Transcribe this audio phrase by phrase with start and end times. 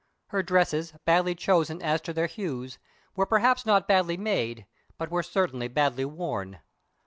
[0.29, 2.79] Her dresses, badly chosen as to their hues,
[3.15, 4.65] were perhaps not badly made,
[4.97, 6.59] but were certainly badly worn.